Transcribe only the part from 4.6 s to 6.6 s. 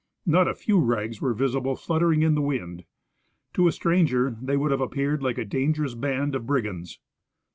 have appeared like a dangerous band of